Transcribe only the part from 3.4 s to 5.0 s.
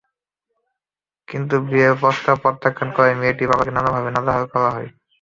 বাবাকে নানাভাবে নাজেহাল করা হয়।